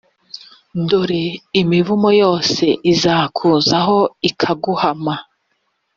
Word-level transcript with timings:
dore 0.89 1.25
imivumo 1.61 2.09
yose 2.21 2.65
izakuzaho, 2.91 3.97
ikaguhama: 4.29 5.15